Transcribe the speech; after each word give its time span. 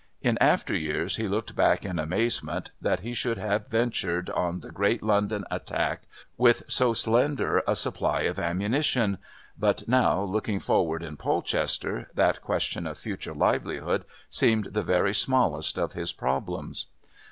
In 0.23 0.35
after 0.41 0.75
years 0.75 1.17
he 1.17 1.27
looked 1.27 1.55
back 1.55 1.85
in 1.85 1.99
amazement 1.99 2.71
that 2.81 3.01
he 3.01 3.13
should 3.13 3.37
have 3.37 3.67
ventured 3.67 4.31
on 4.31 4.61
the 4.61 4.71
great 4.71 5.03
London 5.03 5.45
attack 5.51 6.07
with 6.37 6.63
so 6.67 6.91
slender 6.91 7.61
a 7.67 7.75
supply 7.75 8.21
of 8.21 8.39
ammunition 8.39 9.19
but 9.59 9.87
now, 9.87 10.19
looking 10.23 10.57
forward 10.59 11.03
in 11.03 11.17
Polchester, 11.17 12.07
that 12.15 12.41
question 12.41 12.87
of 12.87 12.97
future 12.97 13.35
livelihood 13.35 14.03
seemed 14.27 14.73
the 14.73 14.81
very 14.81 15.13
smallest 15.13 15.77
of 15.77 15.93
his 15.93 16.11
problems. 16.11 16.87